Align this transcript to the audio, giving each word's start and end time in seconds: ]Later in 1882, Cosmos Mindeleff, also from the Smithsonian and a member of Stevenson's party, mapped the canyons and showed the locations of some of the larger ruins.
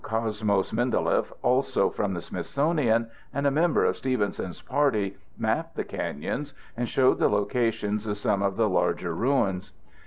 ]Later 0.03 0.15
in 0.15 0.47
1882, 0.47 0.63
Cosmos 0.63 0.71
Mindeleff, 0.71 1.33
also 1.43 1.89
from 1.91 2.15
the 2.15 2.21
Smithsonian 2.21 3.11
and 3.35 3.45
a 3.45 3.51
member 3.51 3.85
of 3.85 3.95
Stevenson's 3.95 4.59
party, 4.59 5.15
mapped 5.37 5.75
the 5.75 5.83
canyons 5.83 6.55
and 6.75 6.89
showed 6.89 7.19
the 7.19 7.29
locations 7.29 8.07
of 8.07 8.17
some 8.17 8.41
of 8.41 8.57
the 8.57 8.67
larger 8.67 9.13
ruins. 9.13 9.73